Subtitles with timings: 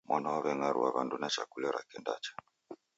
[0.07, 2.31] Mwana w'aw'eng'arua wandu na chakule rake ndacha